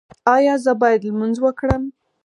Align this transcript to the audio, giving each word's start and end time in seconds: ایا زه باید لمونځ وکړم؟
ایا 0.35 0.55
زه 0.63 0.71
باید 0.81 1.01
لمونځ 1.07 1.35
وکړم؟ 1.41 1.83